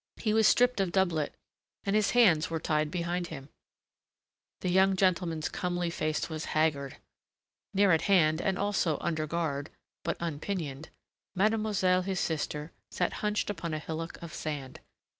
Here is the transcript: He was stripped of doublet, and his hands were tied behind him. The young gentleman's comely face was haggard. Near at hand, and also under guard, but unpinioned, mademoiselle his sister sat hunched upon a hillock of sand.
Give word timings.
He 0.17 0.33
was 0.33 0.47
stripped 0.47 0.79
of 0.79 0.91
doublet, 0.91 1.31
and 1.83 1.95
his 1.95 2.09
hands 2.09 2.49
were 2.49 2.59
tied 2.59 2.89
behind 2.89 3.27
him. 3.27 3.49
The 4.61 4.69
young 4.71 4.95
gentleman's 4.95 5.47
comely 5.47 5.91
face 5.91 6.27
was 6.27 6.45
haggard. 6.57 6.97
Near 7.75 7.91
at 7.91 8.01
hand, 8.09 8.41
and 8.41 8.57
also 8.57 8.97
under 8.99 9.27
guard, 9.27 9.69
but 10.03 10.17
unpinioned, 10.19 10.89
mademoiselle 11.35 12.01
his 12.01 12.19
sister 12.19 12.71
sat 12.89 13.13
hunched 13.21 13.51
upon 13.51 13.75
a 13.75 13.79
hillock 13.79 14.17
of 14.23 14.33
sand. 14.33 14.79